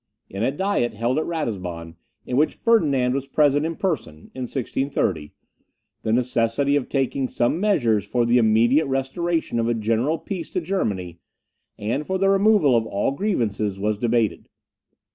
In 0.31 0.41
a 0.41 0.49
Diet 0.51 0.95
held 0.95 1.19
at 1.19 1.27
Ratisbon, 1.27 1.93
at 2.27 2.35
which 2.35 2.55
Ferdinand 2.55 3.13
was 3.13 3.27
present 3.27 3.67
in 3.67 3.75
person 3.75 4.31
(in 4.33 4.45
1630), 4.49 5.31
the 6.01 6.11
necessity 6.11 6.75
of 6.75 6.89
taking 6.89 7.27
some 7.27 7.59
measures 7.59 8.03
for 8.03 8.25
the 8.25 8.39
immediate 8.39 8.87
restoration 8.87 9.59
of 9.59 9.67
a 9.67 9.75
general 9.75 10.17
peace 10.17 10.49
to 10.49 10.59
Germany, 10.59 11.19
and 11.77 12.07
for 12.07 12.17
the 12.17 12.29
removal 12.29 12.75
of 12.75 12.87
all 12.87 13.11
grievances, 13.11 13.77
was 13.77 13.95
debated. 13.99 14.49